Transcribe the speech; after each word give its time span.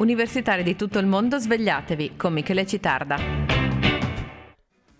Universitari 0.00 0.62
di 0.62 0.76
tutto 0.76 0.98
il 0.98 1.04
mondo, 1.04 1.38
svegliatevi 1.38 2.16
con 2.16 2.32
Michele 2.32 2.64
Citarda. 2.64 3.18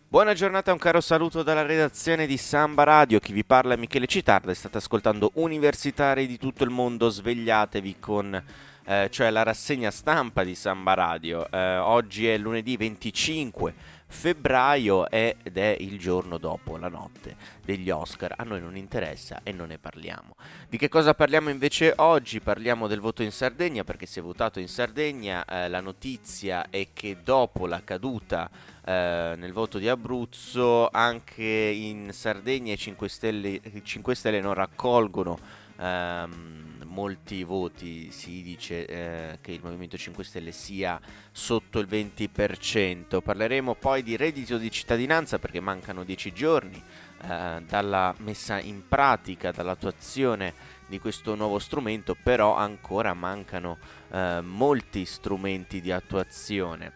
Buona 0.07 0.35
giornata, 0.35 0.73
un 0.73 0.79
caro 0.79 1.01
saluto 1.01 1.43
dalla 1.43 1.63
redazione 1.63 2.27
di 2.27 2.37
Samba 2.37 2.83
Radio. 2.83 3.19
Chi 3.19 3.33
vi 3.33 3.43
parla 3.43 3.73
è 3.73 3.77
Michele 3.79 4.05
Citarda 4.05 4.53
state 4.53 4.77
ascoltando 4.77 5.31
Universitari 5.37 6.27
di 6.27 6.37
tutto 6.37 6.65
il 6.65 6.71
mondo, 6.71 7.09
svegliatevi 7.09 7.97
con 7.99 8.45
eh, 8.85 9.09
cioè 9.11 9.31
la 9.31 9.43
rassegna 9.43 9.91
stampa 9.91 10.45
di 10.45 10.55
Samba 10.55 10.93
Radio. 10.93 11.51
Eh, 11.51 11.79
oggi 11.79 12.29
è 12.29 12.37
lunedì 12.37 12.77
25 12.77 13.75
febbraio 14.11 15.09
ed 15.09 15.57
è 15.57 15.77
il 15.79 15.99
giorno 15.99 16.37
dopo 16.37 16.77
la 16.77 16.89
notte 16.89 17.37
degli 17.65 17.89
Oscar. 17.91 18.35
A 18.37 18.43
noi 18.43 18.61
non 18.61 18.77
interessa 18.77 19.41
e 19.43 19.53
non 19.53 19.69
ne 19.69 19.79
parliamo. 19.79 20.35
Di 20.69 20.77
che 20.77 20.89
cosa 20.89 21.15
parliamo 21.15 21.49
invece 21.49 21.95
oggi? 21.97 22.41
Parliamo 22.41 22.87
del 22.87 23.01
voto 23.01 23.23
in 23.23 23.31
Sardegna 23.31 23.85
perché 23.85 24.07
si 24.07 24.19
è 24.19 24.23
votato 24.23 24.61
in 24.61 24.69
Sardegna. 24.69 25.45
Eh, 25.45 25.69
la 25.69 25.81
notizia 25.81 26.69
è 26.69 26.89
che 26.93 27.19
dopo 27.23 27.67
la 27.67 27.83
caduta 27.83 28.51
eh, 28.85 29.35
nel 29.37 29.53
voto 29.53 29.79
di 29.79 29.89
Abruzzo 29.89 30.89
anche 30.89 31.45
in 31.45 32.13
Sardegna 32.13 32.73
i 32.73 32.79
5 32.79 33.09
Stelle, 33.09 33.61
5 33.83 34.15
Stelle 34.15 34.41
non 34.41 34.55
raccolgono. 34.55 35.39
Ehm, 35.79 36.70
molti 36.91 37.43
voti 37.45 38.11
si 38.11 38.43
dice 38.43 38.87
eh, 38.87 39.39
che 39.41 39.53
il 39.53 39.61
Movimento 39.63 39.97
5 39.97 40.23
Stelle 40.23 40.53
sia 40.53 41.01
sotto 41.33 41.79
il 41.79 41.87
20%. 41.89 43.21
Parleremo 43.23 43.75
poi 43.75 44.03
di 44.03 44.17
reddito 44.17 44.59
di 44.59 44.71
cittadinanza 44.71 45.39
perché 45.39 45.61
mancano 45.61 46.05
10 46.05 46.33
giorni 46.33 46.83
eh, 47.23 47.63
dalla 47.67 48.15
messa 48.19 48.61
in 48.61 48.87
pratica, 48.87 49.51
dall'attuazione 49.51 50.79
di 50.87 50.99
questo 50.99 51.35
nuovo 51.35 51.59
strumento, 51.59 52.17
però 52.21 52.57
ancora 52.57 53.15
mancano 53.15 53.79
eh, 54.11 54.41
molti 54.43 55.05
strumenti 55.05 55.81
di 55.81 55.93
attuazione. 55.93 56.93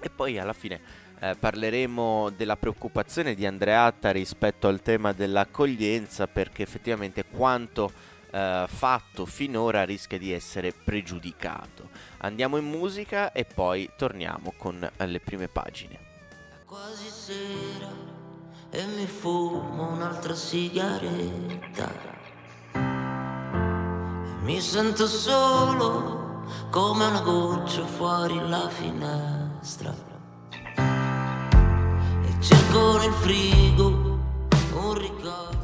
E 0.00 0.10
poi 0.10 0.38
alla 0.38 0.52
fine 0.52 1.02
eh, 1.20 1.34
parleremo 1.38 2.30
della 2.36 2.56
preoccupazione 2.56 3.34
di 3.34 3.46
Andreatta 3.46 4.10
rispetto 4.10 4.68
al 4.68 4.82
tema 4.82 5.12
dell'accoglienza 5.12 6.26
perché 6.26 6.62
effettivamente 6.62 7.24
quanto 7.24 8.12
eh, 8.34 8.66
fatto 8.66 9.26
finora 9.26 9.84
rischia 9.84 10.18
di 10.18 10.32
essere 10.32 10.72
pregiudicato. 10.72 11.88
Andiamo 12.18 12.56
in 12.56 12.64
musica 12.64 13.30
e 13.30 13.44
poi 13.44 13.88
torniamo 13.96 14.52
con 14.56 14.90
le 14.96 15.20
prime 15.20 15.46
pagine. 15.46 15.98
È 16.60 16.64
quasi 16.64 17.08
sera 17.08 17.92
e 18.70 18.84
mi 18.86 19.06
fumo 19.06 19.92
un'altra 19.92 20.34
sigaretta. 20.34 21.92
Mi 24.42 24.60
sento 24.60 25.06
solo 25.06 26.42
come 26.70 27.06
una 27.06 27.20
goccia 27.20 27.86
fuori 27.86 28.36
la 28.48 28.68
finestra. 28.68 29.94
E 30.74 32.40
cerco 32.40 32.98
nel 32.98 33.12
frigo 33.12 33.88
un 34.74 34.98
ricordo. 34.98 35.63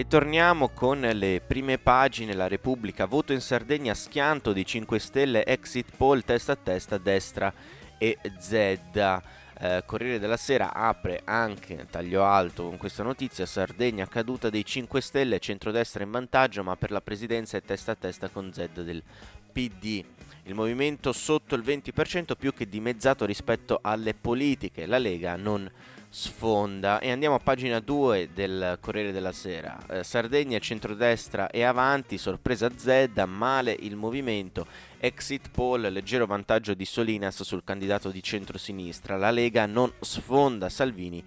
E 0.00 0.06
torniamo 0.06 0.68
con 0.68 1.00
le 1.00 1.42
prime 1.44 1.76
pagine, 1.76 2.32
la 2.32 2.46
Repubblica, 2.46 3.04
voto 3.06 3.32
in 3.32 3.40
Sardegna, 3.40 3.94
schianto 3.94 4.52
di 4.52 4.64
5 4.64 4.96
Stelle, 5.00 5.44
exit 5.44 5.96
poll 5.96 6.22
testa 6.22 6.52
a 6.52 6.56
testa, 6.56 6.98
destra 6.98 7.52
e 7.98 8.16
Zedda. 8.38 9.20
Eh, 9.58 9.82
Corriere 9.84 10.20
della 10.20 10.36
Sera 10.36 10.72
apre 10.72 11.22
anche 11.24 11.88
taglio 11.90 12.22
alto 12.22 12.68
con 12.68 12.76
questa 12.76 13.02
notizia, 13.02 13.44
Sardegna 13.44 14.06
caduta 14.06 14.50
dei 14.50 14.64
5 14.64 15.00
Stelle, 15.00 15.40
centrodestra 15.40 16.04
in 16.04 16.12
vantaggio 16.12 16.62
ma 16.62 16.76
per 16.76 16.92
la 16.92 17.00
presidenza 17.00 17.56
è 17.56 17.62
testa 17.62 17.90
a 17.90 17.96
testa 17.96 18.28
con 18.28 18.52
Zedda 18.52 18.82
del 18.82 19.02
PD. 19.50 20.04
Il 20.44 20.54
movimento 20.54 21.12
sotto 21.12 21.56
il 21.56 21.64
20% 21.64 22.36
più 22.38 22.54
che 22.54 22.68
dimezzato 22.68 23.24
rispetto 23.24 23.80
alle 23.82 24.14
politiche, 24.14 24.86
la 24.86 24.98
Lega 24.98 25.34
non 25.34 25.68
sfonda 26.10 27.00
e 27.00 27.10
andiamo 27.10 27.34
a 27.34 27.38
pagina 27.38 27.80
2 27.80 28.30
del 28.32 28.78
Corriere 28.80 29.12
della 29.12 29.32
Sera. 29.32 29.78
Eh, 29.88 30.04
Sardegna, 30.04 30.58
centrodestra 30.58 31.50
e 31.50 31.62
avanti, 31.62 32.18
sorpresa 32.18 32.70
Z, 32.74 33.24
male 33.26 33.76
il 33.78 33.96
movimento. 33.96 34.66
Exit 34.98 35.50
poll, 35.50 35.88
leggero 35.90 36.26
vantaggio 36.26 36.74
di 36.74 36.84
Solinas 36.84 37.42
sul 37.42 37.62
candidato 37.64 38.10
di 38.10 38.22
centrosinistra. 38.22 39.16
La 39.16 39.30
Lega 39.30 39.66
non 39.66 39.92
sfonda 40.00 40.68
Salvini 40.68 41.22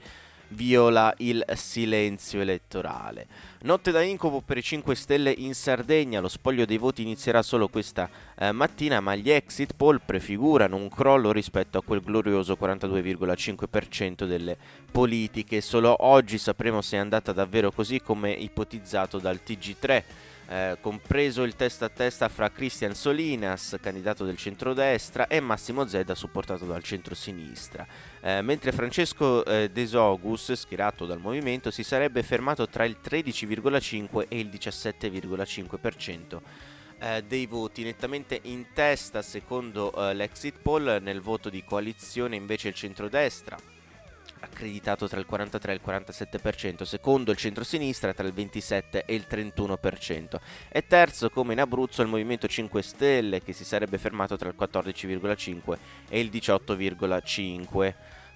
viola 0.51 1.13
il 1.17 1.43
silenzio 1.53 2.41
elettorale. 2.41 3.27
Notte 3.61 3.91
da 3.91 4.01
incubo 4.01 4.41
per 4.41 4.57
i 4.57 4.63
5 4.63 4.95
Stelle 4.95 5.33
in 5.37 5.53
Sardegna, 5.53 6.19
lo 6.19 6.27
spoglio 6.27 6.65
dei 6.65 6.77
voti 6.77 7.01
inizierà 7.01 7.41
solo 7.41 7.67
questa 7.67 8.09
eh, 8.37 8.51
mattina, 8.51 8.99
ma 8.99 9.15
gli 9.15 9.29
exit 9.29 9.73
poll 9.75 10.01
prefigurano 10.03 10.75
un 10.75 10.89
crollo 10.89 11.31
rispetto 11.31 11.77
a 11.77 11.83
quel 11.83 12.01
glorioso 12.01 12.57
42,5% 12.59 14.25
delle 14.25 14.57
politiche. 14.91 15.61
Solo 15.61 15.95
oggi 16.05 16.37
sapremo 16.37 16.81
se 16.81 16.97
è 16.97 16.99
andata 16.99 17.31
davvero 17.31 17.71
così 17.71 18.01
come 18.01 18.31
ipotizzato 18.31 19.19
dal 19.19 19.39
TG3 19.45 20.03
eh, 20.51 20.77
compreso 20.81 21.43
il 21.43 21.55
testa 21.55 21.85
a 21.85 21.89
testa 21.89 22.27
fra 22.27 22.51
Christian 22.51 22.93
Solinas, 22.93 23.77
candidato 23.81 24.25
del 24.25 24.35
centrodestra, 24.35 25.27
e 25.27 25.39
Massimo 25.39 25.87
Zedda, 25.87 26.13
supportato 26.13 26.65
dal 26.65 26.83
centrosinistra. 26.83 27.87
Eh, 28.23 28.41
mentre 28.41 28.71
Francesco 28.71 29.43
eh, 29.43 29.69
Desogus, 29.71 30.51
schierato 30.53 31.05
dal 31.05 31.19
movimento, 31.19 31.71
si 31.71 31.83
sarebbe 31.83 32.21
fermato 32.21 32.67
tra 32.67 32.85
il 32.85 32.97
13,5 33.03 34.25
e 34.27 34.39
il 34.39 34.47
17,5% 34.47 36.39
eh, 36.99 37.23
dei 37.27 37.47
voti, 37.47 37.83
nettamente 37.83 38.39
in 38.43 38.67
testa 38.73 39.23
secondo 39.23 39.91
eh, 39.91 40.13
l'exit 40.13 40.59
poll, 40.61 40.99
nel 41.01 41.19
voto 41.19 41.49
di 41.49 41.63
coalizione 41.63 42.35
invece 42.35 42.67
il 42.67 42.75
centrodestra 42.75 43.57
accreditato 44.41 45.07
tra 45.07 45.19
il 45.19 45.25
43 45.25 45.71
e 45.71 45.75
il 45.75 45.81
47%, 45.85 46.83
secondo 46.83 47.31
il 47.31 47.37
centro-sinistra 47.37 48.13
tra 48.13 48.27
il 48.27 48.33
27 48.33 49.05
e 49.05 49.15
il 49.15 49.25
31%, 49.29 50.35
e 50.69 50.85
terzo 50.85 51.29
come 51.29 51.53
in 51.53 51.59
Abruzzo 51.59 52.01
il 52.01 52.07
Movimento 52.07 52.47
5 52.47 52.81
Stelle 52.81 53.41
che 53.41 53.53
si 53.53 53.63
sarebbe 53.63 53.97
fermato 53.97 54.35
tra 54.37 54.49
il 54.49 54.55
14,5 54.57 55.77
e 56.09 56.19
il 56.19 56.29
18,5%. 56.29 57.93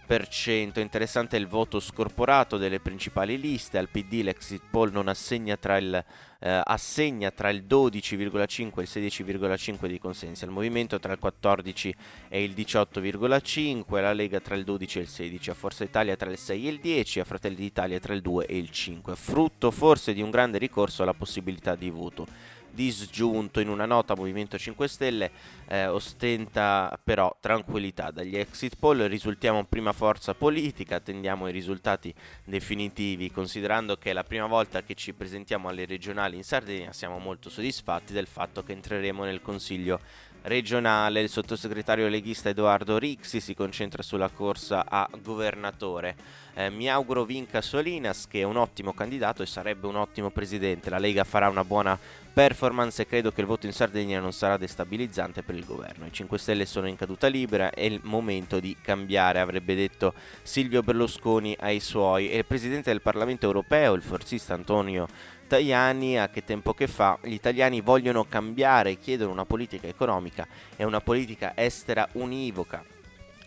Interessante 0.08 1.36
il 1.36 1.48
voto 1.48 1.80
scorporato 1.80 2.58
delle 2.58 2.80
principali 2.80 3.40
liste. 3.40 3.80
Al 3.80 3.90
PD 3.90 4.22
l'exit 4.22 4.62
poll 4.70 4.92
non 4.92 5.08
assegna 5.08 5.58
tra 5.58 5.78
il, 5.78 5.96
eh, 6.40 6.62
assegna 6.64 7.32
tra 7.32 7.50
il 7.50 7.64
12,5 7.68 8.80
e 8.80 8.82
il 8.84 8.88
16,5 8.88 9.88
di 9.88 9.98
consensi 9.98 10.44
al 10.44 10.52
movimento, 10.52 11.00
tra 11.00 11.14
il 11.14 11.18
14 11.18 11.96
e 12.30 12.44
il 12.44 12.52
18,5, 12.52 13.98
alla 13.98 14.14
Lega 14.14 14.40
tra 14.40 14.54
il 14.54 14.64
12 14.64 15.00
e 15.00 15.02
il 15.02 15.08
16, 15.08 15.50
a 15.50 15.54
Forza 15.56 15.84
Italia 15.84 16.16
tra 16.16 16.30
il 16.30 16.38
6 16.38 16.68
e 16.68 16.70
il 16.70 16.80
10, 16.80 17.20
a 17.22 17.24
Fratelli 17.24 17.56
d'Italia 17.56 18.00
tra 18.00 18.14
il 18.14 18.22
2 18.22 18.46
e 18.46 18.58
il 18.58 18.70
5. 18.70 19.16
Frutto 19.16 19.72
forse 19.72 20.14
di 20.14 20.22
un 20.22 20.30
grande 20.30 20.60
ricorso 20.60 21.02
alla 21.02 21.16
possibilità 21.16 21.76
di 21.76 21.90
voto 21.90 22.28
disgiunto 22.76 23.60
in 23.60 23.70
una 23.70 23.86
nota 23.86 24.16
Movimento 24.16 24.58
5 24.58 24.88
Stelle 24.88 25.32
eh, 25.68 25.88
ostenta 25.88 27.00
però 27.04 27.36
tranquillità 27.40 28.12
dagli 28.12 28.38
exit 28.38 28.76
poll. 28.78 29.08
Risultiamo 29.08 29.64
prima 29.64 29.94
forza 29.94 30.36
politica 30.36 30.98
attendiamo 30.98 31.48
i 31.48 31.52
risultati 31.52 32.14
definitivi 32.44 33.32
considerando 33.32 33.96
che 33.98 34.12
è 34.12 34.14
la 34.14 34.24
prima 34.24 34.46
volta 34.46 34.84
che 34.84 34.94
ci 34.94 35.14
presentiamo 35.14 35.70
alle 35.70 35.86
regionali 35.86 36.36
in 36.36 36.44
Sardegna 36.44 36.92
siamo 36.92 37.18
molto 37.18 37.50
soddisfatti 37.50 38.14
del 38.14 38.28
fatto 38.28 38.64
che 38.64 38.74
entreremo 38.74 39.24
nel 39.24 39.42
consiglio 39.42 40.00
regionale 40.46 41.22
il 41.22 41.30
sottosegretario 41.30 42.08
leghista 42.08 42.50
Edoardo 42.50 42.98
Rixi 42.98 43.40
si 43.40 43.56
concentra 43.56 44.04
sulla 44.04 44.30
corsa 44.30 44.86
a 44.88 45.10
governatore. 45.22 46.16
Eh, 46.54 46.70
mi 46.70 46.90
auguro 46.90 47.26
vinca 47.26 47.62
Solinas 47.62 48.28
che 48.28 48.42
è 48.42 48.44
un 48.44 48.56
ottimo 48.56 48.94
candidato 48.94 49.42
e 49.42 49.46
sarebbe 49.46 49.88
un 49.88 49.96
ottimo 49.96 50.30
presidente. 50.30 50.90
La 50.90 51.00
Lega 51.00 51.24
farà 51.24 51.50
una 51.50 51.66
buona 51.66 51.98
performance 52.36 53.02
e 53.02 53.08
credo 53.08 53.32
che 53.32 53.42
il 53.42 53.48
voto 53.48 53.66
in 53.66 53.72
Sardegna 53.72 54.20
non 54.20 54.34
sarà 54.34 54.58
destabilizzante 54.58 55.42
per 55.42 55.56
il 55.56 55.66
governo. 55.66 56.06
I 56.06 56.12
5 56.12 56.38
Stelle 56.38 56.66
sono 56.66 56.88
in 56.88 56.96
caduta 56.96 57.28
libera, 57.28 57.70
è 57.70 57.84
il 57.84 58.02
momento 58.04 58.60
di 58.60 58.76
cambiare, 58.82 59.40
avrebbe 59.40 59.74
detto 59.74 60.14
Silvio 60.44 60.84
Berlusconi 60.84 61.56
ai 61.60 61.80
suoi. 61.80 62.30
E 62.30 62.38
il 62.38 62.46
presidente 62.46 62.92
del 62.92 63.02
Parlamento 63.02 63.46
europeo, 63.46 63.94
il 63.94 64.02
forzista 64.02 64.54
Antonio 64.54 65.08
Tajani, 65.48 66.20
a 66.20 66.30
che 66.30 66.44
tempo 66.44 66.74
che 66.74 66.88
fa, 66.88 67.18
gli 67.22 67.34
italiani 67.34 67.82
vogliono 67.82 68.26
cambiare 68.26 68.98
chiedono 68.98 69.32
una 69.32 69.46
politica 69.46 69.88
economica 69.88 70.48
e 70.76 70.84
una 70.84 71.02
politica 71.02 71.54
estera 71.56 72.08
univoca. 72.14 72.84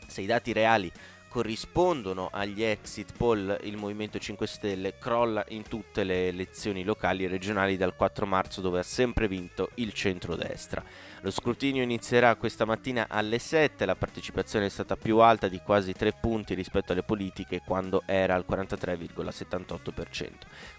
Se 0.06 0.20
i 0.20 0.26
dati 0.26 0.52
reali 0.52 0.90
corrispondono 1.28 2.28
agli 2.32 2.62
exit 2.62 3.12
poll 3.16 3.58
il 3.62 3.76
Movimento 3.76 4.18
5 4.18 4.46
Stelle 4.46 4.98
crolla 4.98 5.44
in 5.48 5.62
tutte 5.62 6.02
le 6.02 6.28
elezioni 6.28 6.82
locali 6.84 7.24
e 7.24 7.28
regionali 7.28 7.76
dal 7.76 7.94
4 7.94 8.26
marzo 8.26 8.60
dove 8.60 8.80
ha 8.80 8.82
sempre 8.82 9.28
vinto 9.28 9.70
il 9.74 9.92
centrodestra. 9.92 10.82
Lo 11.22 11.30
scrutinio 11.30 11.82
inizierà 11.82 12.36
questa 12.36 12.64
mattina 12.64 13.06
alle 13.08 13.38
7, 13.38 13.84
la 13.84 13.96
partecipazione 13.96 14.66
è 14.66 14.68
stata 14.68 14.96
più 14.96 15.18
alta 15.18 15.48
di 15.48 15.60
quasi 15.64 15.92
3 15.92 16.12
punti 16.20 16.54
rispetto 16.54 16.92
alle 16.92 17.02
politiche 17.02 17.60
quando 17.64 18.02
era 18.06 18.34
al 18.34 18.44
43,78%. 18.48 20.30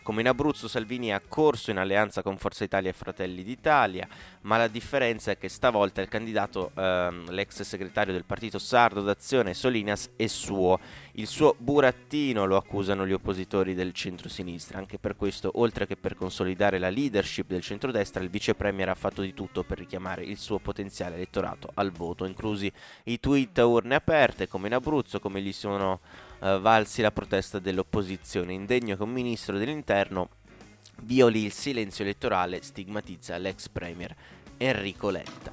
Come 0.02 0.22
in 0.22 0.28
Abruzzo 0.28 0.68
Salvini 0.68 1.14
ha 1.14 1.22
corso 1.26 1.72
in 1.72 1.78
alleanza 1.78 2.22
con 2.22 2.38
Forza 2.38 2.64
Italia 2.64 2.90
e 2.90 2.94
Fratelli 2.94 3.44
d'Italia, 3.44 4.08
ma 4.42 4.58
la 4.58 4.68
differenza 4.68 5.32
è 5.32 5.38
che 5.38 5.50
stavolta 5.50 6.02
il 6.02 6.08
candidato, 6.08 6.72
ehm, 6.76 7.30
l'ex 7.32 7.62
segretario 7.62 8.14
del 8.14 8.24
partito 8.24 8.58
sardo 8.60 9.02
d'azione 9.02 9.54
Solinas, 9.54 10.12
è 10.16 10.28
suo. 10.28 10.80
Il 11.14 11.28
suo 11.28 11.56
burattino 11.58 12.46
lo 12.46 12.56
accusano 12.56 13.06
gli 13.06 13.12
oppositori 13.12 13.74
del 13.74 13.94
centro-sinistra. 13.94 14.78
Anche 14.78 14.98
per 14.98 15.16
questo, 15.16 15.52
oltre 15.56 15.86
che 15.86 15.98
per 15.98 16.16
consolidare 16.16 16.80
la 16.80 16.90
leadership 16.90 17.48
del 17.48 17.62
centrodestra, 17.62 18.24
il 18.24 18.30
vice 18.30 18.56
premier 18.56 18.90
ha 18.90 18.96
fatto 18.96 19.22
di 19.22 19.34
tutto 19.34 19.64
per 19.64 19.78
richiamare 19.78 20.24
il 20.24 20.38
suo 20.38 20.60
potenziale 20.60 21.16
elettorato 21.16 21.70
al 21.74 21.92
voto, 21.92 22.26
inclusi 22.26 22.72
i 23.06 23.20
tweet 23.20 23.60
a 23.60 23.66
urne 23.66 23.96
aperte, 23.96 24.48
come 24.48 24.68
in 24.68 24.74
Abruzzo, 24.74 25.20
come 25.20 25.42
gli 25.42 25.52
sono 25.52 26.00
eh, 26.42 26.60
valsi 26.60 27.02
la 27.02 27.12
protesta 27.12 27.60
dell'opposizione. 27.60 28.54
Indegno 28.54 28.96
che 28.96 29.04
un 29.04 29.12
ministro 29.12 29.58
dell'interno 29.58 30.30
violi 31.02 31.44
il 31.44 31.52
silenzio 31.52 32.04
elettorale, 32.04 32.62
stigmatizza 32.62 33.38
l'ex 33.38 33.68
premier 33.70 34.16
Enrico 34.58 35.10
Letta. 35.10 35.52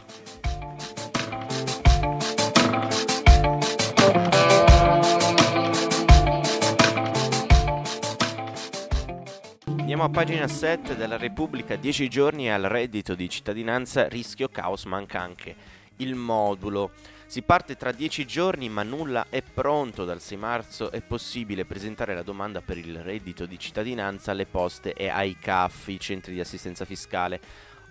Andiamo 9.78 10.02
a 10.02 10.08
pagina 10.08 10.48
7 10.48 10.96
della 10.96 11.16
Repubblica, 11.16 11.76
10 11.76 12.08
giorni 12.08 12.50
al 12.50 12.64
reddito 12.64 13.14
di 13.14 13.28
cittadinanza, 13.28 14.08
rischio 14.08 14.48
caos, 14.48 14.84
manca 14.84 15.20
anche 15.20 15.54
il 15.98 16.14
modulo. 16.14 16.90
Si 17.28 17.42
parte 17.42 17.76
tra 17.76 17.90
10 17.90 18.24
giorni 18.24 18.68
ma 18.68 18.84
nulla 18.84 19.26
è 19.28 19.42
pronto. 19.42 20.04
Dal 20.04 20.20
6 20.20 20.36
marzo 20.38 20.90
è 20.92 21.00
possibile 21.02 21.64
presentare 21.64 22.14
la 22.14 22.22
domanda 22.22 22.60
per 22.60 22.78
il 22.78 23.00
reddito 23.00 23.46
di 23.46 23.58
cittadinanza 23.58 24.30
alle 24.30 24.46
poste 24.46 24.92
e 24.92 25.08
ai 25.08 25.36
CAF, 25.38 25.88
i 25.88 25.98
centri 25.98 26.34
di 26.34 26.40
assistenza 26.40 26.84
fiscale, 26.84 27.40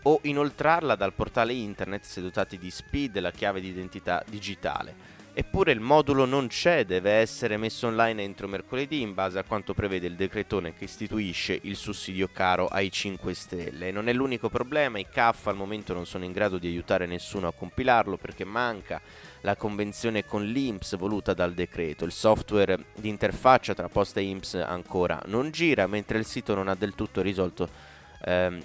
o 0.03 0.19
inoltrarla 0.23 0.95
dal 0.95 1.13
portale 1.13 1.53
internet 1.53 2.05
se 2.05 2.21
dotati 2.21 2.57
di 2.57 2.71
SPID, 2.71 3.19
la 3.19 3.31
chiave 3.31 3.59
di 3.59 3.67
identità 3.67 4.23
digitale. 4.25 5.14
Eppure 5.37 5.73
il 5.73 5.81
modulo 5.81 6.23
non 6.23 6.47
c'è, 6.47 6.85
deve 6.85 7.11
essere 7.11 7.57
messo 7.57 7.87
online 7.87 8.23
entro 8.23 8.47
mercoledì 8.47 9.01
in 9.01 9.13
base 9.13 9.37
a 9.37 9.43
quanto 9.43 9.73
prevede 9.73 10.07
il 10.07 10.15
decretone 10.15 10.73
che 10.73 10.85
istituisce 10.85 11.59
il 11.63 11.75
sussidio 11.75 12.29
caro 12.31 12.67
ai 12.67 12.89
5 12.89 13.33
Stelle. 13.33 13.91
Non 13.91 14.07
è 14.07 14.13
l'unico 14.13 14.47
problema, 14.47 14.97
i 14.97 15.07
CAF 15.11 15.47
al 15.47 15.57
momento 15.57 15.93
non 15.93 16.05
sono 16.05 16.23
in 16.23 16.31
grado 16.31 16.57
di 16.57 16.67
aiutare 16.67 17.05
nessuno 17.05 17.49
a 17.49 17.53
compilarlo 17.53 18.15
perché 18.15 18.45
manca 18.45 19.01
la 19.41 19.57
convenzione 19.57 20.23
con 20.23 20.45
l'INPS 20.45 20.95
voluta 20.95 21.33
dal 21.33 21.53
decreto. 21.53 22.05
Il 22.05 22.13
software 22.13 22.85
di 22.95 23.09
interfaccia 23.09 23.73
tra 23.73 23.89
posta 23.89 24.21
e 24.21 24.23
INPS 24.23 24.53
ancora 24.65 25.21
non 25.25 25.51
gira, 25.51 25.85
mentre 25.85 26.17
il 26.17 26.25
sito 26.25 26.55
non 26.55 26.69
ha 26.69 26.75
del 26.75 26.95
tutto 26.95 27.21
risolto 27.21 27.67
ehm, 28.23 28.63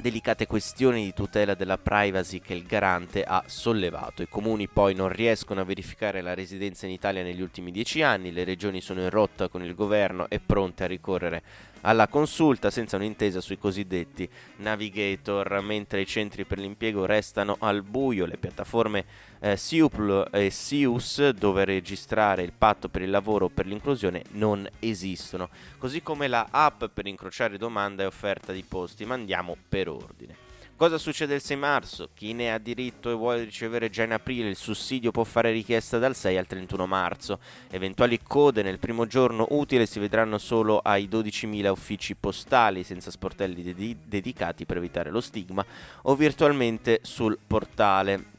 delicate 0.00 0.46
questioni 0.46 1.04
di 1.04 1.12
tutela 1.12 1.54
della 1.54 1.78
privacy 1.78 2.40
che 2.40 2.54
il 2.54 2.64
garante 2.64 3.22
ha 3.22 3.42
sollevato. 3.46 4.22
I 4.22 4.28
comuni 4.28 4.68
poi 4.68 4.94
non 4.94 5.08
riescono 5.08 5.60
a 5.60 5.64
verificare 5.64 6.20
la 6.20 6.34
residenza 6.34 6.86
in 6.86 6.92
Italia 6.92 7.22
negli 7.22 7.40
ultimi 7.40 7.70
dieci 7.70 8.02
anni, 8.02 8.32
le 8.32 8.44
regioni 8.44 8.80
sono 8.80 9.02
in 9.02 9.10
rotta 9.10 9.48
con 9.48 9.62
il 9.62 9.74
governo 9.74 10.28
e 10.28 10.40
pronte 10.40 10.84
a 10.84 10.86
ricorrere 10.86 11.42
alla 11.82 12.08
consulta 12.08 12.70
senza 12.70 12.96
un'intesa 12.96 13.40
sui 13.40 13.58
cosiddetti 13.58 14.28
navigator, 14.56 15.60
mentre 15.62 16.00
i 16.00 16.06
centri 16.06 16.44
per 16.44 16.58
l'impiego 16.58 17.06
restano 17.06 17.56
al 17.60 17.82
buio, 17.82 18.26
le 18.26 18.36
piattaforme 18.36 19.04
eh, 19.40 19.56
SIUPL 19.56 20.28
e 20.32 20.50
SIUS 20.50 21.30
dove 21.30 21.64
registrare 21.64 22.42
il 22.42 22.52
patto 22.56 22.88
per 22.88 23.02
il 23.02 23.10
lavoro 23.10 23.46
o 23.46 23.48
per 23.48 23.66
l'inclusione 23.66 24.24
non 24.32 24.68
esistono, 24.78 25.48
così 25.78 26.02
come 26.02 26.28
la 26.28 26.48
app 26.50 26.84
per 26.92 27.06
incrociare 27.06 27.56
domanda 27.56 28.02
e 28.02 28.06
offerta 28.06 28.52
di 28.52 28.64
posti, 28.66 29.04
ma 29.04 29.14
andiamo 29.14 29.56
per 29.68 29.88
ordine. 29.88 30.49
Cosa 30.80 30.96
succede 30.96 31.34
il 31.34 31.42
6 31.42 31.56
marzo? 31.58 32.08
Chi 32.14 32.32
ne 32.32 32.54
ha 32.54 32.56
diritto 32.56 33.10
e 33.10 33.14
vuole 33.14 33.44
ricevere 33.44 33.90
già 33.90 34.04
in 34.04 34.12
aprile 34.12 34.48
il 34.48 34.56
sussidio 34.56 35.10
può 35.10 35.24
fare 35.24 35.50
richiesta 35.50 35.98
dal 35.98 36.16
6 36.16 36.38
al 36.38 36.46
31 36.46 36.86
marzo. 36.86 37.38
Eventuali 37.70 38.18
code 38.22 38.62
nel 38.62 38.78
primo 38.78 39.06
giorno 39.06 39.46
utile 39.50 39.84
si 39.84 39.98
vedranno 39.98 40.38
solo 40.38 40.78
ai 40.78 41.06
12.000 41.06 41.68
uffici 41.68 42.16
postali 42.16 42.82
senza 42.82 43.10
sportelli 43.10 43.62
ded- 43.62 44.06
dedicati 44.06 44.64
per 44.64 44.78
evitare 44.78 45.10
lo 45.10 45.20
stigma 45.20 45.62
o 46.04 46.14
virtualmente 46.16 47.00
sul 47.02 47.38
portale. 47.46 48.29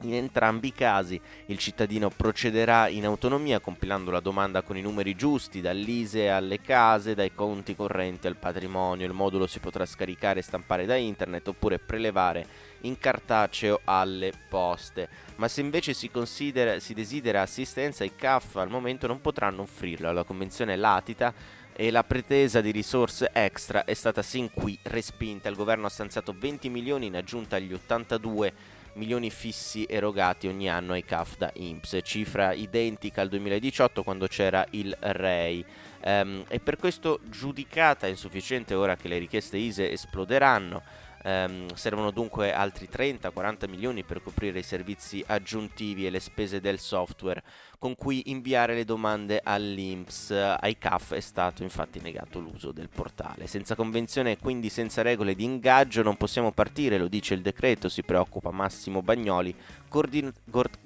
In 0.00 0.12
entrambi 0.12 0.66
i 0.66 0.72
casi 0.72 1.18
il 1.46 1.56
cittadino 1.56 2.10
procederà 2.10 2.88
in 2.88 3.06
autonomia 3.06 3.60
compilando 3.60 4.10
la 4.10 4.18
domanda 4.18 4.62
con 4.62 4.76
i 4.76 4.82
numeri 4.82 5.14
giusti 5.14 5.60
dall'ISE 5.60 6.28
alle 6.28 6.60
case, 6.60 7.14
dai 7.14 7.32
conti 7.32 7.76
correnti 7.76 8.26
al 8.26 8.36
patrimonio. 8.36 9.06
Il 9.06 9.12
modulo 9.12 9.46
si 9.46 9.60
potrà 9.60 9.86
scaricare 9.86 10.40
e 10.40 10.42
stampare 10.42 10.84
da 10.84 10.96
internet 10.96 11.46
oppure 11.46 11.78
prelevare 11.78 12.44
in 12.80 12.98
cartaceo 12.98 13.80
alle 13.84 14.32
poste. 14.48 15.08
Ma 15.36 15.46
se 15.46 15.60
invece 15.60 15.94
si, 15.94 16.10
si 16.24 16.94
desidera 16.94 17.42
assistenza, 17.42 18.02
i 18.02 18.16
CAF 18.16 18.56
al 18.56 18.68
momento 18.68 19.06
non 19.06 19.20
potranno 19.20 19.62
offrirla. 19.62 20.12
La 20.12 20.24
convenzione 20.24 20.76
latita 20.76 21.32
e 21.72 21.90
la 21.90 22.04
pretesa 22.04 22.60
di 22.60 22.72
risorse 22.72 23.30
extra 23.32 23.84
è 23.84 23.94
stata 23.94 24.22
sin 24.22 24.50
qui 24.50 24.76
respinta. 24.82 25.48
Il 25.48 25.56
governo 25.56 25.86
ha 25.86 25.90
stanziato 25.90 26.34
20 26.36 26.68
milioni 26.68 27.06
in 27.06 27.16
aggiunta 27.16 27.56
agli 27.56 27.72
82 27.72 28.82
milioni 28.94 29.30
fissi 29.30 29.86
erogati 29.88 30.46
ogni 30.46 30.68
anno 30.68 30.92
ai 30.92 31.04
CAF 31.04 31.36
da 31.36 31.50
INPS, 31.54 31.98
cifra 32.02 32.52
identica 32.52 33.20
al 33.20 33.28
2018 33.28 34.02
quando 34.02 34.26
c'era 34.26 34.64
il 34.70 34.96
REI. 34.98 35.64
Um, 36.04 36.44
e 36.48 36.60
per 36.60 36.76
questo 36.76 37.20
giudicata 37.30 38.06
insufficiente 38.06 38.74
ora 38.74 38.96
che 38.96 39.08
le 39.08 39.18
richieste 39.18 39.56
ISE 39.56 39.90
esploderanno. 39.90 40.82
Um, 41.26 41.72
servono 41.72 42.10
dunque 42.10 42.52
altri 42.52 42.86
30-40 42.92 43.66
milioni 43.70 44.04
per 44.04 44.20
coprire 44.20 44.58
i 44.58 44.62
servizi 44.62 45.24
aggiuntivi 45.26 46.04
e 46.04 46.10
le 46.10 46.20
spese 46.20 46.60
del 46.60 46.78
software 46.78 47.42
con 47.78 47.94
cui 47.94 48.30
inviare 48.30 48.74
le 48.74 48.84
domande 48.84 49.40
all'INPS. 49.42 50.56
Ai 50.60 50.76
CAF 50.76 51.14
è 51.14 51.20
stato 51.20 51.62
infatti 51.62 51.98
negato 52.00 52.40
l'uso 52.40 52.72
del 52.72 52.90
portale. 52.90 53.46
Senza 53.46 53.74
convenzione 53.74 54.32
e 54.32 54.38
quindi 54.38 54.68
senza 54.68 55.00
regole 55.00 55.34
di 55.34 55.44
ingaggio 55.44 56.02
non 56.02 56.16
possiamo 56.16 56.52
partire, 56.52 56.98
lo 56.98 57.08
dice 57.08 57.32
il 57.32 57.40
decreto, 57.40 57.88
si 57.88 58.02
preoccupa 58.02 58.50
Massimo 58.50 59.00
Bagnoli, 59.00 59.54
coordin- 59.88 60.32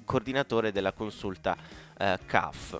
coordinatore 0.05 0.71
della 0.71 0.93
consulta 0.93 1.57
eh, 1.97 2.17
CAF. 2.25 2.79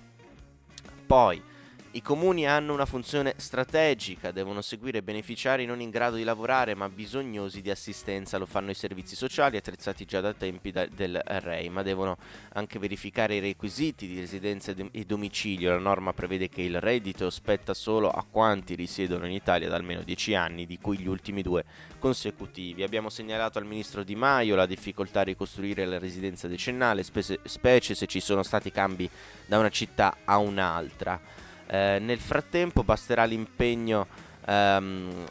Poi 1.05 1.48
i 1.91 2.03
comuni 2.03 2.45
hanno 2.45 2.73
una 2.73 2.85
funzione 2.85 3.33
strategica, 3.37 4.29
devono 4.31 4.61
seguire 4.61 5.01
beneficiari 5.01 5.65
non 5.65 5.81
in 5.81 5.89
grado 5.89 6.17
di 6.17 6.23
lavorare 6.23 6.75
ma 6.75 6.87
bisognosi 6.87 7.61
di 7.61 7.71
assistenza, 7.71 8.37
lo 8.37 8.45
fanno 8.45 8.69
i 8.69 8.75
servizi 8.75 9.15
sociali 9.15 9.57
attrezzati 9.57 10.05
già 10.05 10.21
da 10.21 10.33
tempi 10.33 10.69
da, 10.69 10.85
del 10.85 11.19
REI, 11.19 11.69
ma 11.69 11.81
devono 11.81 12.17
anche 12.53 12.77
verificare 12.77 13.35
i 13.35 13.39
requisiti 13.39 14.05
di 14.07 14.19
residenza 14.19 14.71
e 14.91 15.03
domicilio. 15.03 15.71
La 15.71 15.79
norma 15.79 16.13
prevede 16.13 16.47
che 16.47 16.61
il 16.61 16.79
reddito 16.79 17.27
spetta 17.31 17.73
solo 17.73 18.11
a 18.11 18.23
quanti 18.29 18.75
risiedono 18.75 19.25
in 19.25 19.33
Italia 19.33 19.67
da 19.67 19.75
almeno 19.75 20.03
10 20.03 20.35
anni, 20.35 20.67
di 20.67 20.77
cui 20.77 20.99
gli 20.99 21.07
ultimi 21.07 21.41
due 21.41 21.65
consecutivi. 21.97 22.83
Abbiamo 22.83 23.09
segnalato 23.09 23.57
al 23.57 23.65
ministro 23.65 24.03
Di 24.03 24.15
Maio 24.15 24.55
la 24.55 24.67
difficoltà 24.67 25.21
a 25.21 25.23
ricostruire 25.23 25.85
la 25.85 25.97
residenza 25.97 26.47
decennale, 26.47 27.01
specie, 27.01 27.39
specie 27.45 27.95
se 27.95 28.05
ci 28.05 28.19
sono 28.19 28.43
stati 28.43 28.69
cambi 28.69 29.09
da 29.47 29.57
una 29.57 29.69
città 29.69 30.17
a 30.23 30.37
un'altra. 30.37 31.47
Eh, 31.71 31.99
nel 31.99 32.19
frattempo 32.19 32.83
basterà 32.83 33.25
l'impegno 33.25 34.07
ehm, 34.45 35.25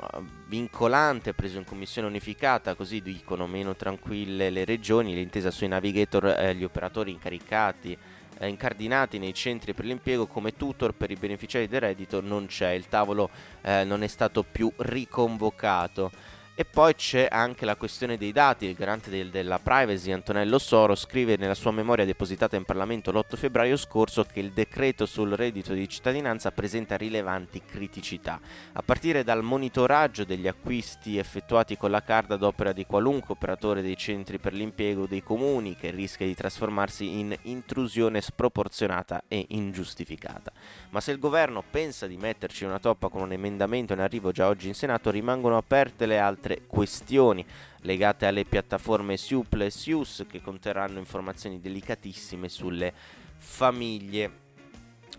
vincolante 0.47 1.35
preso 1.35 1.59
in 1.59 1.65
commissione 1.65 2.07
unificata, 2.07 2.75
così 2.75 3.03
dicono 3.03 3.47
meno 3.47 3.75
tranquille 3.75 4.51
le 4.51 4.65
regioni, 4.65 5.15
l'intesa 5.15 5.51
sui 5.51 5.69
navigator 5.69 6.27
eh, 6.27 6.55
gli 6.55 6.65
operatori 6.65 7.11
incaricati 7.11 7.99
eh, 8.39 8.49
incardinati 8.49 9.19
nei 9.19 9.35
centri 9.35 9.75
per 9.75 9.85
l'impiego 9.85 10.27
come 10.27 10.57
tutor 10.57 10.95
per 10.95 11.11
i 11.11 11.17
beneficiari 11.17 11.69
del 11.69 11.81
reddito 11.81 12.21
non 12.21 12.47
c'è, 12.47 12.71
il 12.71 12.89
tavolo 12.89 13.31
eh, 13.63 13.85
non 13.85 14.03
è 14.03 14.07
stato 14.07 14.45
più 14.45 14.73
riconvocato. 14.77 16.37
E 16.61 16.65
poi 16.65 16.97
c'è 16.97 17.29
anche 17.31 17.65
la 17.65 17.77
questione 17.77 18.17
dei 18.17 18.33
dati. 18.33 18.67
Il 18.67 18.75
garante 18.75 19.11
del, 19.11 19.31
della 19.31 19.61
privacy, 19.61 20.11
Antonello 20.11 20.59
Soro, 20.59 20.97
scrive 20.97 21.37
nella 21.37 21.55
sua 21.55 21.71
memoria 21.71 22.05
depositata 22.05 22.57
in 22.57 22.65
Parlamento 22.65 23.13
l'8 23.13 23.37
febbraio 23.37 23.77
scorso 23.77 24.25
che 24.25 24.41
il 24.41 24.51
decreto 24.51 25.07
sul 25.07 25.35
reddito 25.35 25.73
di 25.73 25.89
cittadinanza 25.89 26.51
presenta 26.51 26.97
rilevanti 26.97 27.63
criticità, 27.65 28.41
a 28.73 28.83
partire 28.83 29.23
dal 29.23 29.45
monitoraggio 29.45 30.25
degli 30.25 30.49
acquisti 30.49 31.17
effettuati 31.17 31.77
con 31.77 31.93
la 31.93 32.03
card 32.03 32.33
ad 32.33 32.43
opera 32.43 32.73
di 32.73 32.85
qualunque 32.85 33.35
operatore 33.35 33.81
dei 33.81 33.97
centri 33.97 34.41
per 34.41 34.53
l'impiego 34.53 35.07
dei 35.07 35.23
comuni, 35.23 35.77
che 35.77 35.93
rischia 35.93 36.27
di 36.27 36.35
trasformarsi 36.35 37.21
in 37.21 37.37
intrusione 37.43 38.21
sproporzionata 38.21 39.23
e 39.29 39.47
ingiustificata. 39.51 40.51
Ma 40.91 41.01
se 41.01 41.13
il 41.13 41.21
governo 41.21 41.63
pensa 41.71 42.09
di 42.09 42.17
metterci 42.17 42.65
una 42.65 42.81
toppa 42.81 43.09
con 43.09 43.23
un 43.23 43.31
emendamento 43.31 43.93
in 43.93 44.01
arrivo 44.01 44.33
già 44.33 44.49
oggi 44.49 44.67
in 44.67 44.75
Senato, 44.75 45.13
rimangono 45.13 45.57
aperte 45.57 46.05
le 46.05 46.19
altre 46.19 46.47
altre 46.49 46.63
questioni 46.67 47.45
legate 47.83 48.27
alle 48.27 48.45
piattaforme 48.45 49.17
Suple 49.17 49.67
e 49.67 49.71
Sius 49.71 50.25
che 50.29 50.41
conterranno 50.41 50.99
informazioni 50.99 51.61
delicatissime 51.61 52.49
sulle 52.49 52.93
famiglie. 53.37 54.47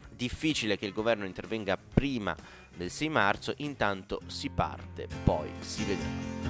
Difficile 0.09 0.77
che 0.77 0.85
il 0.85 0.91
governo 0.91 1.25
intervenga 1.25 1.77
prima 1.77 2.35
del 2.75 2.89
6 2.89 3.09
marzo, 3.09 3.53
intanto 3.57 4.19
si 4.25 4.49
parte, 4.49 5.07
poi 5.23 5.49
si 5.59 5.83
vedrà. 5.85 6.47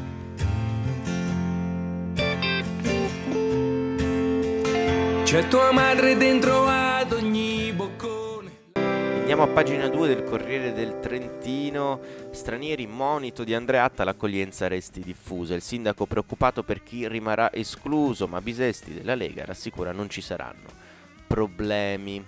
C'è 5.24 5.48
tua 5.48 5.72
madre 5.72 6.18
dentro 6.18 6.66
ad 6.66 7.12
ogni 7.12 7.59
Andiamo 9.30 9.52
a 9.52 9.54
pagina 9.54 9.88
2 9.88 10.08
del 10.08 10.24
Corriere 10.24 10.74
del 10.74 11.00
Trentino. 11.00 12.02
Stranieri 12.32 12.88
monito 12.88 13.44
di 13.44 13.54
Andreatta, 13.54 14.04
l'accoglienza 14.04 14.68
resti 14.68 15.02
diffusa. 15.02 15.54
Il 15.54 15.62
sindaco 15.62 16.08
preoccupato 16.08 16.64
per 16.64 16.82
chi 16.82 17.08
rimarrà 17.08 17.54
escluso, 17.54 18.26
ma 18.26 18.42
Bisesti 18.42 18.92
della 18.92 19.14
Lega 19.14 19.46
rassicura 19.46 19.92
non 19.92 20.10
ci 20.10 20.22
saranno 20.22 20.68
problemi. 21.28 22.26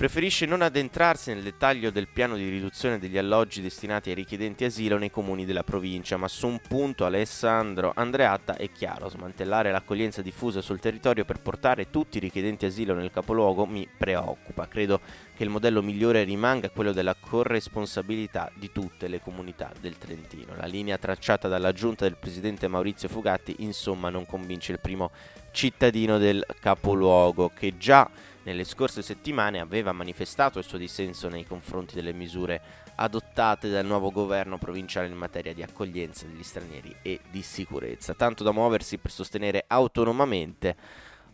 Preferisce 0.00 0.46
non 0.46 0.62
addentrarsi 0.62 1.30
nel 1.30 1.42
dettaglio 1.42 1.90
del 1.90 2.08
piano 2.08 2.34
di 2.34 2.48
riduzione 2.48 2.98
degli 2.98 3.18
alloggi 3.18 3.60
destinati 3.60 4.08
ai 4.08 4.14
richiedenti 4.14 4.64
asilo 4.64 4.96
nei 4.96 5.10
comuni 5.10 5.44
della 5.44 5.62
provincia, 5.62 6.16
ma 6.16 6.26
su 6.26 6.46
un 6.46 6.58
punto 6.66 7.04
Alessandro 7.04 7.92
Andreatta 7.94 8.56
è 8.56 8.70
chiaro, 8.72 9.10
smantellare 9.10 9.70
l'accoglienza 9.70 10.22
diffusa 10.22 10.62
sul 10.62 10.80
territorio 10.80 11.26
per 11.26 11.42
portare 11.42 11.90
tutti 11.90 12.16
i 12.16 12.20
richiedenti 12.20 12.64
asilo 12.64 12.94
nel 12.94 13.10
capoluogo 13.10 13.66
mi 13.66 13.86
preoccupa. 13.94 14.66
Credo 14.68 15.02
che 15.36 15.42
il 15.42 15.50
modello 15.50 15.82
migliore 15.82 16.24
rimanga 16.24 16.70
quello 16.70 16.92
della 16.92 17.14
corresponsabilità 17.20 18.50
di 18.54 18.72
tutte 18.72 19.06
le 19.06 19.20
comunità 19.20 19.70
del 19.82 19.98
Trentino. 19.98 20.54
La 20.56 20.64
linea 20.64 20.96
tracciata 20.96 21.46
dalla 21.46 21.72
giunta 21.72 22.06
del 22.06 22.16
presidente 22.16 22.68
Maurizio 22.68 23.10
Fugatti 23.10 23.56
insomma 23.58 24.08
non 24.08 24.24
convince 24.24 24.72
il 24.72 24.80
primo 24.80 25.10
cittadino 25.50 26.16
del 26.16 26.42
capoluogo 26.58 27.50
che 27.54 27.76
già 27.76 28.08
nelle 28.44 28.64
scorse 28.64 29.02
settimane 29.02 29.60
aveva 29.60 29.92
manifestato 29.92 30.58
il 30.58 30.64
suo 30.64 30.78
dissenso 30.78 31.28
nei 31.28 31.46
confronti 31.46 31.94
delle 31.94 32.12
misure 32.12 32.60
adottate 32.96 33.70
dal 33.70 33.86
nuovo 33.86 34.10
governo 34.10 34.58
provinciale 34.58 35.06
in 35.06 35.16
materia 35.16 35.54
di 35.54 35.62
accoglienza 35.62 36.26
degli 36.26 36.42
stranieri 36.42 36.94
e 37.02 37.20
di 37.30 37.42
sicurezza, 37.42 38.14
tanto 38.14 38.44
da 38.44 38.52
muoversi 38.52 38.98
per 38.98 39.10
sostenere 39.10 39.64
autonomamente 39.66 40.76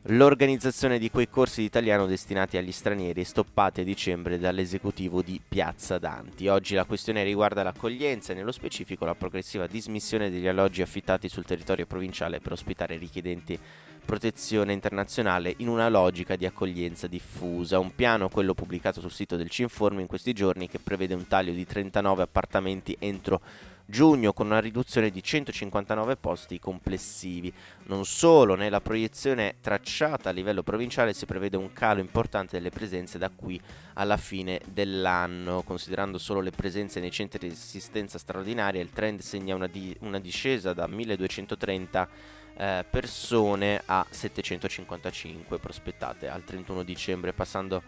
l'organizzazione 0.08 1.00
di 1.00 1.10
quei 1.10 1.28
corsi 1.28 1.60
di 1.60 1.66
italiano 1.66 2.06
destinati 2.06 2.56
agli 2.56 2.70
stranieri 2.70 3.24
stoppati 3.24 3.80
a 3.80 3.84
dicembre 3.84 4.38
dall'esecutivo 4.38 5.20
di 5.20 5.40
Piazza 5.46 5.98
Danti. 5.98 6.46
Oggi 6.46 6.76
la 6.76 6.84
questione 6.84 7.24
riguarda 7.24 7.64
l'accoglienza 7.64 8.32
e 8.32 8.36
nello 8.36 8.52
specifico 8.52 9.04
la 9.04 9.16
progressiva 9.16 9.66
dismissione 9.66 10.30
degli 10.30 10.46
alloggi 10.46 10.82
affittati 10.82 11.28
sul 11.28 11.44
territorio 11.44 11.86
provinciale 11.86 12.38
per 12.38 12.52
ospitare 12.52 12.96
richiedenti 12.96 13.58
protezione 14.06 14.72
internazionale 14.72 15.52
in 15.58 15.68
una 15.68 15.90
logica 15.90 16.36
di 16.36 16.46
accoglienza 16.46 17.06
diffusa. 17.06 17.78
Un 17.78 17.94
piano, 17.94 18.30
quello 18.30 18.54
pubblicato 18.54 19.02
sul 19.02 19.12
sito 19.12 19.36
del 19.36 19.50
Cinform 19.50 20.00
in 20.00 20.06
questi 20.06 20.32
giorni, 20.32 20.68
che 20.68 20.78
prevede 20.78 21.12
un 21.12 21.26
taglio 21.26 21.52
di 21.52 21.66
39 21.66 22.22
appartamenti 22.22 22.96
entro 23.00 23.42
giugno 23.88 24.32
con 24.32 24.46
una 24.46 24.58
riduzione 24.58 25.10
di 25.10 25.22
159 25.22 26.16
posti 26.16 26.58
complessivi. 26.58 27.52
Non 27.86 28.04
solo, 28.04 28.54
nella 28.54 28.80
proiezione 28.80 29.56
tracciata 29.60 30.30
a 30.30 30.32
livello 30.32 30.62
provinciale 30.62 31.12
si 31.12 31.26
prevede 31.26 31.56
un 31.56 31.72
calo 31.72 32.00
importante 32.00 32.56
delle 32.56 32.70
presenze 32.70 33.18
da 33.18 33.30
qui 33.30 33.60
alla 33.94 34.16
fine 34.16 34.60
dell'anno. 34.72 35.62
Considerando 35.62 36.18
solo 36.18 36.40
le 36.40 36.50
presenze 36.50 37.00
nei 37.00 37.10
centri 37.10 37.48
di 37.48 37.54
assistenza 37.54 38.18
straordinaria, 38.18 38.80
il 38.80 38.90
trend 38.90 39.20
segna 39.20 39.54
una, 39.54 39.66
di- 39.66 39.96
una 40.00 40.20
discesa 40.20 40.72
da 40.72 40.86
1230 40.86 42.08
eh, 42.56 42.84
persone 42.88 43.82
a 43.84 44.06
755 44.08 45.58
prospettate 45.58 46.28
al 46.28 46.44
31 46.44 46.82
dicembre, 46.82 47.32
passando 47.32 47.82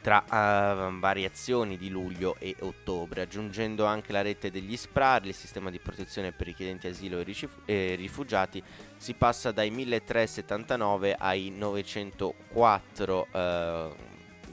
tra 0.00 0.24
uh, 0.24 0.98
variazioni 0.98 1.76
di 1.76 1.90
luglio 1.90 2.36
e 2.38 2.56
ottobre, 2.60 3.20
aggiungendo 3.20 3.84
anche 3.84 4.12
la 4.12 4.22
rete 4.22 4.50
degli 4.50 4.74
SPRAR, 4.76 5.26
il 5.26 5.34
sistema 5.34 5.68
di 5.70 5.78
protezione 5.78 6.32
per 6.32 6.46
richiedenti 6.46 6.86
asilo 6.86 7.18
e, 7.18 7.22
ricif- 7.22 7.58
e 7.66 7.96
rifugiati, 7.96 8.62
si 8.96 9.12
passa 9.12 9.52
dai 9.52 9.70
1379 9.70 11.16
ai 11.18 11.50
904 11.50 13.28
uh, 13.30 13.94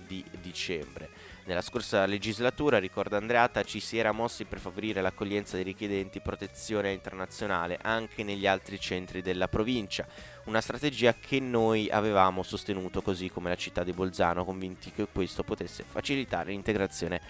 di 0.06 0.24
dicembre. 0.42 1.10
Nella 1.48 1.62
scorsa 1.62 2.06
legislatura, 2.06 2.78
ricorda 2.78 3.16
Andreata, 3.16 3.64
ci 3.64 3.80
si 3.80 3.98
era 3.98 4.12
mossi 4.12 4.44
per 4.44 4.60
favorire 4.60 5.00
l'accoglienza 5.00 5.56
dei 5.56 5.64
richiedenti 5.64 6.20
protezione 6.20 6.92
internazionale 6.92 7.80
anche 7.82 8.26
negli 8.26 8.46
altri 8.46 8.78
centri 8.78 9.22
della 9.22 9.48
provincia, 9.48 10.06
una 10.48 10.60
strategia 10.60 11.14
che 11.14 11.40
noi 11.40 11.90
avevamo 11.90 12.44
sostenuto 12.44 13.02
così 13.02 13.30
come 13.30 13.48
la 13.48 13.56
città 13.56 13.86
di 13.86 13.94
Bolzano, 13.94 14.44
convinti 14.44 14.92
che 14.92 15.08
questo 15.10 15.44
potesse 15.44 15.86
facilitare 15.88 16.52
l'integrazione 16.52 17.22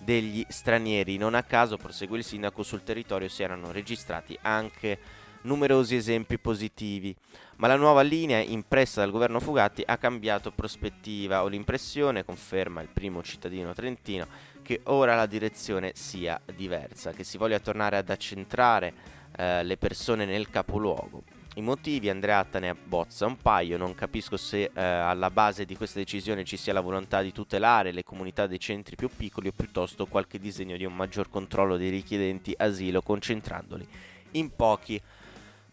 degli 0.00 0.44
stranieri. 0.48 1.16
Non 1.16 1.36
a 1.36 1.44
caso, 1.44 1.76
prosegue 1.76 2.18
il 2.18 2.24
sindaco, 2.24 2.64
sul 2.64 2.82
territorio 2.82 3.28
si 3.28 3.44
erano 3.44 3.70
registrati 3.70 4.36
anche 4.42 4.98
numerosi 5.42 5.94
esempi 5.94 6.40
positivi, 6.40 7.14
ma 7.60 7.66
la 7.66 7.76
nuova 7.76 8.00
linea 8.00 8.38
impressa 8.38 9.02
dal 9.02 9.10
governo 9.10 9.38
Fugatti 9.38 9.82
ha 9.84 9.98
cambiato 9.98 10.50
prospettiva. 10.50 11.42
Ho 11.42 11.46
l'impressione, 11.46 12.24
conferma 12.24 12.80
il 12.80 12.88
primo 12.88 13.22
cittadino 13.22 13.74
trentino, 13.74 14.26
che 14.62 14.80
ora 14.84 15.14
la 15.14 15.26
direzione 15.26 15.92
sia 15.94 16.40
diversa, 16.54 17.12
che 17.12 17.22
si 17.22 17.36
voglia 17.36 17.58
tornare 17.58 17.98
ad 17.98 18.08
accentrare 18.08 18.94
eh, 19.36 19.62
le 19.62 19.76
persone 19.76 20.24
nel 20.24 20.48
capoluogo. 20.48 21.22
I 21.56 21.60
motivi 21.60 22.08
Andreatta 22.08 22.60
ne 22.60 22.70
abbozza 22.70 23.26
un 23.26 23.36
paio, 23.36 23.76
non 23.76 23.94
capisco 23.94 24.38
se 24.38 24.70
eh, 24.72 24.82
alla 24.82 25.30
base 25.30 25.66
di 25.66 25.76
questa 25.76 25.98
decisione 25.98 26.44
ci 26.44 26.56
sia 26.56 26.72
la 26.72 26.80
volontà 26.80 27.20
di 27.20 27.30
tutelare 27.30 27.92
le 27.92 28.04
comunità 28.04 28.46
dei 28.46 28.58
centri 28.58 28.96
più 28.96 29.10
piccoli 29.14 29.48
o 29.48 29.52
piuttosto 29.54 30.06
qualche 30.06 30.38
disegno 30.38 30.78
di 30.78 30.86
un 30.86 30.96
maggior 30.96 31.28
controllo 31.28 31.76
dei 31.76 31.90
richiedenti 31.90 32.54
asilo 32.56 33.02
concentrandoli 33.02 33.86
in 34.32 34.54
pochi 34.54 35.00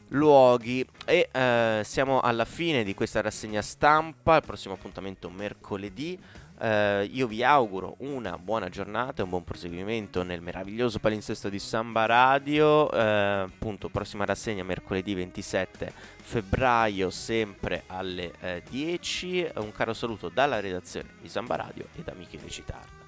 luoghi 0.09 0.85
e 1.05 1.29
eh, 1.31 1.81
siamo 1.83 2.19
alla 2.19 2.45
fine 2.45 2.83
di 2.83 2.93
questa 2.93 3.21
rassegna 3.21 3.61
stampa, 3.61 4.37
il 4.37 4.43
prossimo 4.43 4.75
appuntamento 4.75 5.29
mercoledì. 5.29 6.19
Uh, 6.59 7.07
io 7.11 7.27
vi 7.27 7.43
auguro 7.43 7.97
una 7.99 8.35
buona 8.39 8.67
giornata 8.67 9.21
e 9.21 9.23
un 9.23 9.29
buon 9.29 9.43
proseguimento 9.43 10.23
nel 10.23 10.41
meraviglioso 10.41 10.97
palinsesto 10.97 11.49
di 11.49 11.59
Samba 11.59 12.07
Radio. 12.07 12.87
Uh, 12.87 13.43
appunto, 13.45 13.89
prossima 13.89 14.25
rassegna 14.25 14.63
mercoledì 14.63 15.13
27 15.13 15.93
febbraio, 16.19 17.11
sempre 17.11 17.83
alle 17.85 18.33
uh, 18.41 18.69
10. 18.71 19.51
Un 19.57 19.71
caro 19.71 19.93
saluto 19.93 20.29
dalla 20.29 20.59
redazione 20.59 21.09
di 21.21 21.29
Samba 21.29 21.57
Radio 21.57 21.89
e 21.95 22.01
da 22.01 22.13
Michele 22.17 22.49
Citarda. 22.49 23.05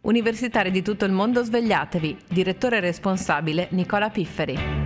Universitari 0.00 0.72
di 0.72 0.82
tutto 0.82 1.04
il 1.04 1.12
mondo, 1.12 1.44
svegliatevi. 1.44 2.24
Direttore 2.26 2.80
responsabile 2.80 3.68
Nicola 3.70 4.10
Pifferi. 4.10 4.79